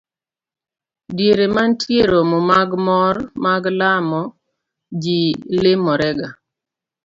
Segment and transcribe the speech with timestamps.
[1.17, 4.21] Diere mantie romo mag mor mag lamo,
[5.01, 5.19] ji
[5.61, 6.27] limorega